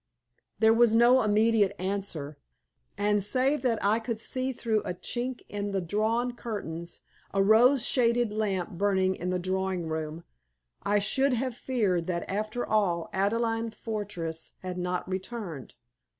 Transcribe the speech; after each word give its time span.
There 0.57 0.73
was 0.73 0.95
no 0.95 1.21
immediate 1.21 1.75
answer, 1.77 2.39
and 2.97 3.21
save 3.23 3.61
that 3.61 3.77
I 3.85 3.99
could 3.99 4.19
see 4.19 4.51
through 4.51 4.79
a 4.81 4.95
chink 4.95 5.43
in 5.47 5.73
the 5.73 5.79
drawn 5.79 6.33
curtains 6.35 7.01
a 7.35 7.43
rose 7.43 7.85
shaded 7.85 8.31
lamp 8.33 8.71
burning 8.71 9.13
in 9.13 9.29
the 9.29 9.37
drawing 9.37 9.85
room, 9.85 10.23
I 10.81 10.97
should 10.97 11.33
have 11.33 11.55
feared 11.55 12.07
that 12.07 12.27
after 12.27 12.65
all 12.65 13.11
Adelaide 13.13 13.75
Fortress 13.75 14.53
had 14.63 14.79
not 14.79 15.07
returned. 15.07 15.75